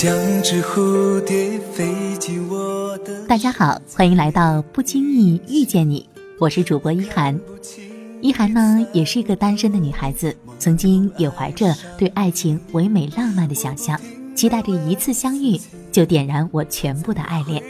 [0.00, 0.14] 像
[0.44, 3.26] 只蝴蝶飞进我的。
[3.26, 6.08] 大家好，欢迎来到不经意遇见你，
[6.38, 7.36] 我是主播一涵。
[8.20, 14.00] 一涵呢，也是一个单身的女孩子，曾经也怀着对爱情唯美浪漫的想象，
[14.36, 15.60] 期待着一次相遇
[15.90, 17.60] 就点燃我全部的爱恋，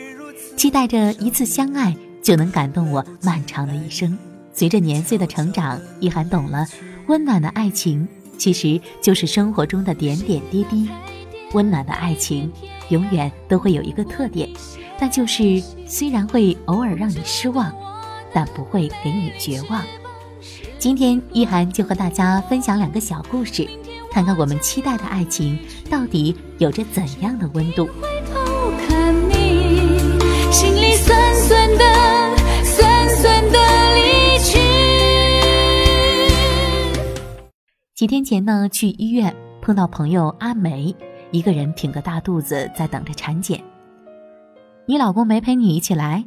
[0.58, 4.18] 期待着一次相爱就能感动我漫长的一生。
[4.52, 6.66] 随着年岁的成长，一涵懂了，
[7.06, 10.90] 温暖的爱情其实就是生活中的点点滴滴。
[11.52, 12.50] 温暖的爱情，
[12.88, 14.50] 永远都会有一个特点，
[14.98, 17.72] 那就是虽然会偶尔让你失望，
[18.34, 19.80] 但不会给你绝望。
[20.76, 23.64] 今天一涵就和大家分享两个小故事，
[24.10, 25.56] 看看我们期待的爱情
[25.88, 27.88] 到底有着怎样的温度。
[30.50, 31.84] 心里酸酸的，
[32.64, 33.58] 酸酸的
[33.94, 34.58] 离去。
[37.94, 40.94] 几天前呢，去医院碰到朋友阿梅。
[41.30, 43.62] 一个人挺个大肚子在等着产检。
[44.86, 46.24] 你老公没陪你一起来？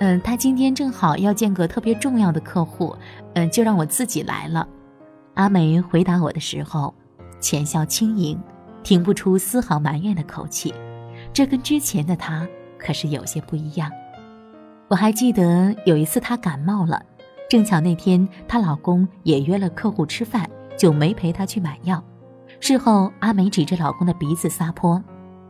[0.00, 2.96] 嗯，他今天正好要见个特别重要的客户，
[3.34, 4.66] 嗯，就让我自己来了。
[5.34, 6.94] 阿梅回答我的时候，
[7.38, 8.40] 浅笑轻盈，
[8.82, 10.72] 听不出丝毫埋怨的口气。
[11.32, 12.48] 这跟之前的她
[12.84, 13.90] 可是有些不一样。
[14.88, 17.02] 我还记得有一次她感冒了，
[17.48, 22.02] 正巧那天她老公也约了客户吃饭，就没陪她去买药。
[22.60, 25.02] 事后，阿梅指着老公的鼻子撒泼：“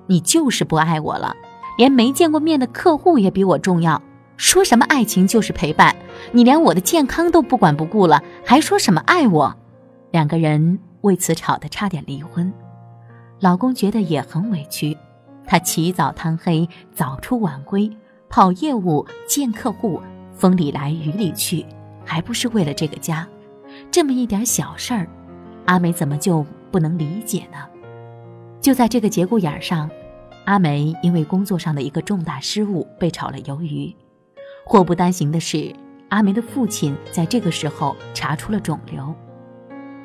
[0.07, 1.37] 你就是不爱我了，
[1.77, 4.01] 连没见过面的客户也比我重要。
[4.37, 5.95] 说什么爱情就是陪伴，
[6.33, 9.55] 你连我的健康都不管不顾了，还说什么爱我？”
[10.11, 12.53] 两个人为此吵得差点离婚。
[13.41, 14.97] 老公觉得也很委屈，
[15.47, 17.91] 他起早贪黑，早出晚归，
[18.29, 20.01] 跑业务、见客户，
[20.35, 21.65] 风里来雨里去，
[22.05, 23.27] 还不是为了这个家？
[23.91, 25.09] 这么一点小事儿，
[25.67, 26.45] 阿梅怎么就……
[26.71, 27.59] 不能理解呢。
[28.61, 29.89] 就在这个节骨眼上，
[30.45, 33.95] 阿梅因为工作上的一个重大失误被炒了鱿鱼。
[34.67, 35.73] 祸不单行的是，
[36.09, 39.15] 阿梅的父亲在这个时候查出了肿瘤。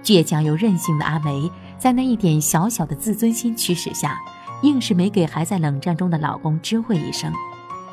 [0.04, 1.50] 倔强又任性的阿梅，
[1.80, 4.20] 在那一点小小的自尊心驱使下，
[4.64, 7.32] 硬是没给还在冷战中的老公知会一声，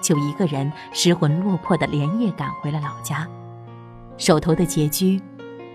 [0.03, 3.29] 就一个人失魂落魄的连夜赶回了老家。
[4.17, 5.21] 手头的拮据，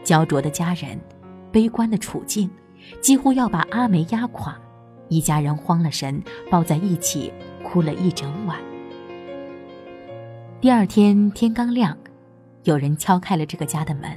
[0.03, 0.99] 焦灼的家人，
[1.51, 2.49] 悲观的处境。
[2.99, 4.57] 几乎要把阿梅压垮，
[5.07, 6.19] 一家人慌了神，
[6.49, 7.31] 抱在一起
[7.63, 8.57] 哭了一整晚。
[10.59, 11.95] 第二天天刚亮，
[12.63, 14.11] 有人敲开了这个家的门，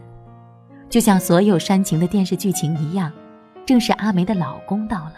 [0.88, 3.12] 就像所有煽情的电视剧情一样，
[3.66, 5.14] 正是阿梅的老公到了。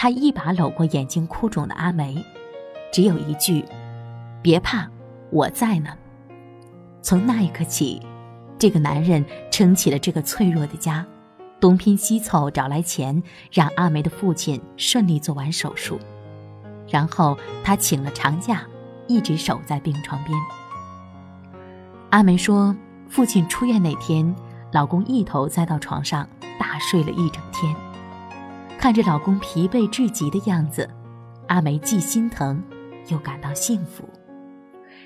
[0.00, 2.24] 他一把搂过眼睛哭肿的阿梅，
[2.92, 3.64] 只有一句
[4.40, 4.88] ：“别怕，
[5.30, 5.90] 我在呢。”
[7.02, 8.00] 从那一刻起，
[8.56, 11.04] 这个男人撑起了这个脆弱的家。
[11.58, 13.20] 东拼西凑找来钱，
[13.50, 15.98] 让阿梅的父亲顺利做完手术，
[16.88, 18.62] 然后他请了长假，
[19.08, 20.38] 一直守在病床边。
[22.10, 22.76] 阿梅说，
[23.08, 24.32] 父亲出院那天，
[24.70, 26.28] 老公一头栽到床上，
[26.60, 27.74] 大睡了一整天。
[28.78, 30.88] 看着老公疲惫至极的样子，
[31.48, 32.62] 阿梅既心疼，
[33.08, 34.08] 又感到幸福。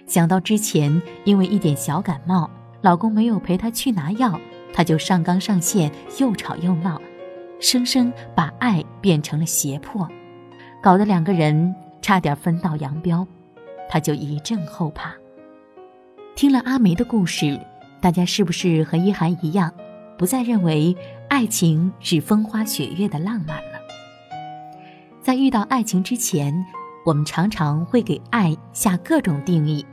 [0.06, 2.50] 想到之前因为一点小感冒，
[2.82, 4.38] 老公没有陪她去拿药。
[4.74, 7.00] 她就上纲上线，又吵又闹，
[7.60, 10.06] 生生把爱变成了胁迫，
[10.82, 13.26] 搞得两个人差点分道扬镳。
[13.88, 15.14] 他就一阵后怕。
[16.34, 17.58] 听了阿梅的故事，
[18.00, 19.72] 大家是不是和一涵一样，
[20.22, 20.96] 不再认为
[21.28, 23.80] 爱情是风花雪月的浪漫了？
[25.20, 26.64] 在遇到爱情之前，
[27.04, 29.84] 我们常常会给爱下各种定义，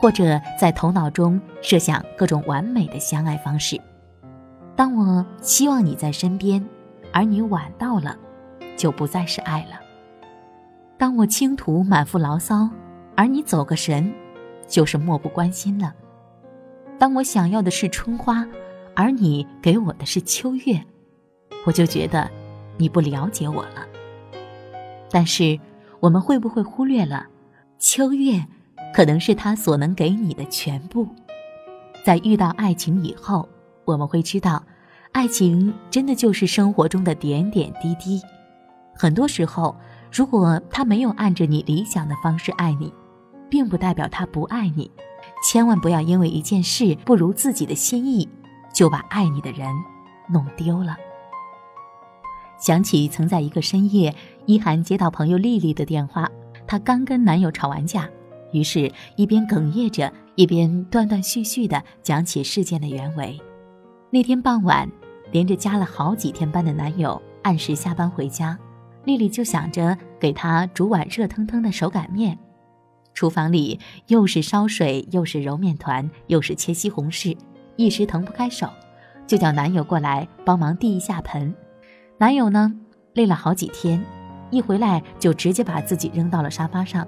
[0.00, 3.78] 或者在头脑中设想各种完美的相爱方式。
[4.74, 6.66] 当我希望你在身边，
[7.12, 8.16] 而你晚到了，
[8.78, 9.78] 就不再是爱了。
[10.96, 12.66] 当我倾吐满腹牢骚，
[13.14, 14.10] 而你走个神，
[14.66, 15.92] 就是漠不关心了。
[16.98, 18.48] 当我想要的是春花，
[18.96, 20.82] 而你给我的是秋月，
[21.66, 22.28] 我就觉得
[22.78, 23.86] 你不了解我了。
[25.10, 25.60] 但是，
[26.00, 27.26] 我们会不会忽略了，
[27.78, 28.44] 秋月
[28.92, 31.06] 可能是他所能给你的全部？
[32.04, 33.48] 在遇到爱情以后。
[33.84, 34.60] 我们会知道，
[35.12, 38.20] 爱情真的就是生活中的点点滴滴。
[38.96, 39.76] 很多时候，
[40.10, 42.92] 如果他没有按着你理想的方式爱你，
[43.48, 44.90] 并不代表他不爱你。
[45.44, 48.28] 千万不要因为一件事不如自己的心意，
[48.76, 49.66] 就把爱你的人
[50.28, 50.94] 弄丢了。
[52.58, 54.14] 想起曾在一个深夜，
[54.44, 56.30] 一涵接到朋友丽丽的电话，
[56.66, 58.06] 她刚跟男友吵完架，
[58.52, 63.40] 于是，一边哽咽着，一边断断续续地讲起事件的原委。
[64.10, 64.86] 那天傍晚，
[65.32, 68.58] 连着加了好几天班的男友按时下班回家，
[69.04, 72.38] 丽丽就想着给他煮碗热腾腾的手擀面。
[73.14, 77.34] 厨房里又是烧水，又是揉面团，又是切西红柿，
[77.76, 78.68] 一时腾不开手，
[79.26, 81.54] 就叫男友过来帮忙递一下盆。
[82.18, 82.72] 男友呢，
[83.12, 84.02] 累了好几天，
[84.50, 87.06] 一回来就直接把自己扔到了沙发上。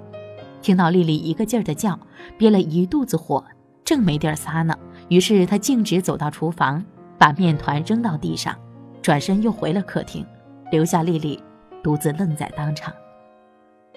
[0.60, 1.98] 听到丽丽一个劲儿的叫，
[2.36, 3.44] 憋了一肚子火，
[3.84, 4.76] 正没地儿撒呢，
[5.08, 6.84] 于是他径直走到厨房，
[7.16, 8.54] 把面团扔到地上，
[9.00, 10.26] 转身又回了客厅，
[10.70, 11.42] 留下丽丽
[11.82, 12.92] 独自愣在当场。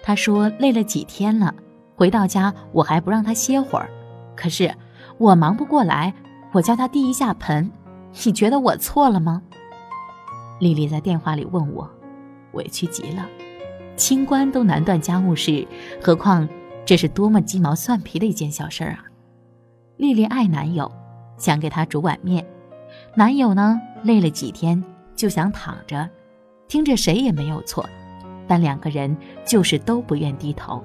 [0.04, 1.54] 他说累了几天了，
[1.96, 3.90] 回到家我还不让他歇会儿，
[4.36, 4.74] 可是
[5.18, 6.14] 我忙不过来，
[6.52, 7.72] 我叫他递一下盆，
[8.26, 9.42] 你觉得我错了吗？
[10.60, 11.90] 丽丽在电话里问我，
[12.54, 13.26] 委屈极了。
[13.96, 15.66] 清官都难断家务事，
[16.02, 16.48] 何况
[16.86, 19.06] 这是多么鸡毛蒜皮的一件小事儿啊！
[19.98, 20.92] 丽丽爱男友，
[21.38, 22.46] 想给他煮碗面，
[23.16, 24.84] 男友呢累了几天
[25.16, 26.10] 就想躺着，
[26.68, 27.88] 听着谁也没有错，
[28.48, 29.16] 但两个人
[29.46, 30.84] 就是都不愿低头。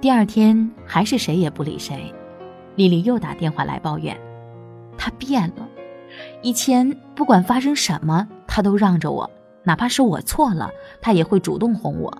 [0.00, 2.12] 第二天还是谁也不理谁，
[2.74, 4.18] 丽丽又打电话来抱怨，
[4.96, 5.68] 他变了，
[6.42, 9.30] 以前不管发生什么，他都让着我。
[9.64, 12.12] 哪怕是我错了，他也会主动哄我。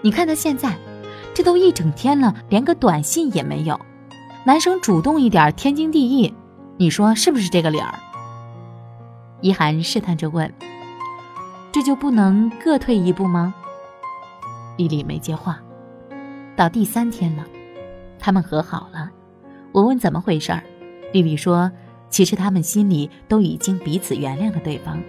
[0.00, 0.76] 你看他现在，
[1.34, 3.78] 这都一整天了，连个短信也没有。
[4.44, 6.32] 男生主动一点，天经地义。
[6.76, 7.94] 你说是不是这个理儿？
[9.40, 10.52] 一涵试探着问
[11.72, 13.54] ：“这就不能各退一步吗？”
[14.78, 15.60] 丽丽没接话。
[16.56, 17.44] 到第三天了，
[18.18, 19.10] 他们和好了。
[19.72, 20.62] 我问怎么回事儿，
[21.12, 21.70] 丽丽说
[22.14, 25.02] ：“其实他们心里都已经彼此原谅了对方。”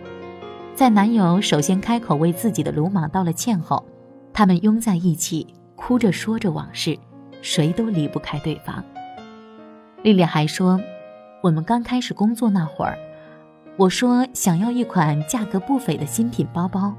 [0.74, 3.86] 在男友首先开口为自己的鲁莽道了歉后，
[4.34, 6.98] 他们拥在一起，哭着说着往事，
[7.44, 8.84] 谁都离不开对方。
[10.02, 10.82] 丽丽还说，
[11.44, 12.98] 我们刚开始工作那会儿，
[13.78, 16.92] 我说想要一款价格不菲的新品包包，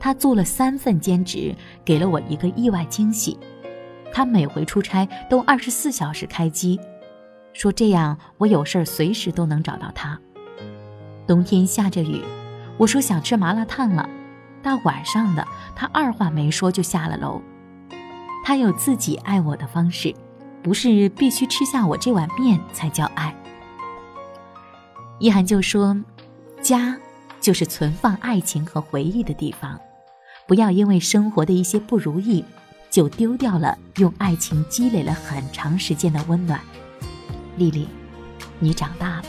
[0.00, 1.54] 他做了三份兼职，
[1.84, 3.38] 给了我一个意外惊喜。
[4.14, 6.80] 他每回出差都二十四小时开机，
[7.52, 10.18] 说这样我有事儿随时都能找到他。
[11.26, 12.22] 冬天下着雨。
[12.78, 14.08] 我说想吃麻辣烫了，
[14.62, 15.46] 大晚上的，
[15.76, 17.40] 他二话没说就下了楼。
[18.44, 20.12] 他有自己爱我的方式，
[20.62, 23.32] 不是必须吃下我这碗面才叫爱。
[25.20, 25.96] 一涵就说
[26.60, 26.96] ：“家
[27.40, 29.78] 就是存放爱情和回忆的地方，
[30.48, 32.44] 不要因为生活的一些不如意，
[32.90, 36.58] 就丢掉了用爱情积累了很长时间的温暖。”
[37.56, 37.88] 丽丽，
[38.58, 39.24] 你长大了。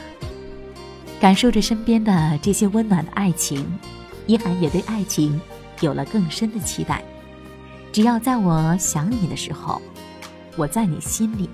[1.19, 3.65] 感受着身边的这些温暖的爱情，
[4.27, 5.39] 一涵也对爱情
[5.79, 7.03] 有了更深的期待。
[7.91, 9.81] 只要在我想你的时候，
[10.55, 11.47] 我在你心里；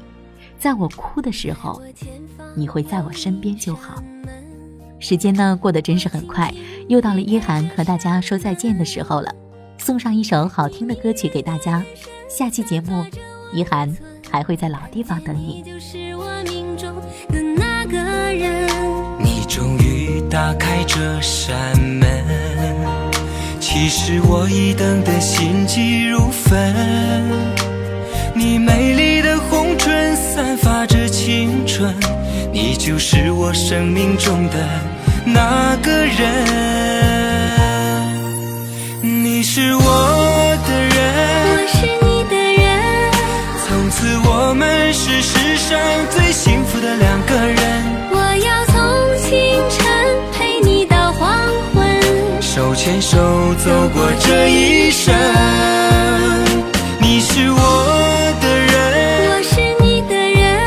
[0.58, 1.82] 在我哭的时候，
[2.56, 4.02] 你会在我身边就好。
[5.00, 6.54] 时间呢，过得真是很快，
[6.88, 9.34] 又到了一涵和大家说再见的时候了。
[9.78, 11.84] 送上一首好听的歌曲给大家。
[12.28, 13.06] 下期节目，
[13.54, 13.96] 一涵
[14.30, 15.64] 还会在老地方等你。
[20.30, 22.24] 打开这扇门，
[23.60, 26.72] 其实我已等得心急如焚。
[28.36, 31.96] 你美丽的红唇散发着青春，
[32.54, 34.70] 你就是我生命中的
[35.26, 36.46] 那个人。
[39.02, 40.98] 你是我的人，
[41.50, 43.12] 我是你的人，
[43.68, 45.80] 从此我们是世上
[52.90, 53.20] 牵手
[53.64, 55.14] 走过这一生，
[57.00, 60.60] 你是我的人，我是你的人，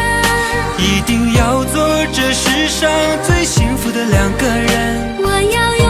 [0.79, 2.89] 一定要做这世上
[3.25, 5.17] 最幸福的两个人。
[5.19, 5.89] 我要用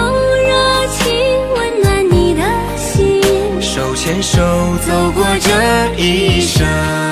[0.49, 1.05] 热情
[1.55, 2.43] 温暖你的
[2.79, 4.41] 心，手牵手
[4.87, 7.12] 走过这一生。